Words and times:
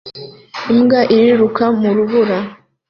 Imbwa 0.71 0.99
iriruka 1.15 1.63
mu 1.79 1.89
rubura 1.95 2.37